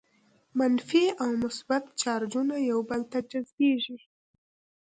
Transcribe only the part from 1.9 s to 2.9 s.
چارجونه یو